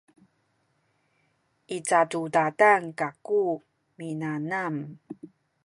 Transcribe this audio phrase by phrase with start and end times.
[1.75, 3.43] i cacudadan kaku
[3.97, 4.75] minanam